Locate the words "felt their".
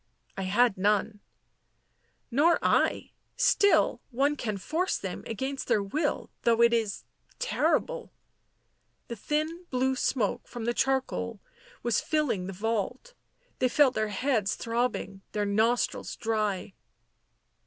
13.69-14.07